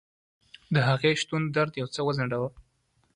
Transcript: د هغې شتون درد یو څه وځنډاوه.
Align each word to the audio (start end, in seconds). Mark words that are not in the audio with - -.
د 0.73 0.75
هغې 0.87 1.11
شتون 1.21 1.41
درد 1.55 1.73
یو 1.81 1.87
څه 1.93 1.99
وځنډاوه. 2.07 2.49